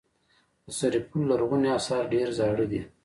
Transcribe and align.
د 0.65 0.67
سرپل 0.77 1.19
لرغوني 1.29 1.69
اثار 1.77 2.03
ډیر 2.13 2.27
زاړه 2.37 2.65
دي 2.71 2.81